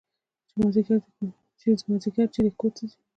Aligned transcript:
چې 1.59 1.67
مازديګر 1.89 2.27
چې 2.33 2.39
دى 2.45 2.51
کور 2.59 2.71
ته 2.77 2.83
ځي. 2.89 2.97